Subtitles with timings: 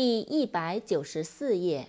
[0.00, 1.88] 第一百九十四页。